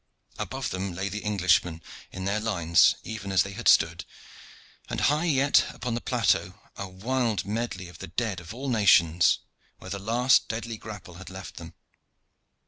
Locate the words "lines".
2.39-2.95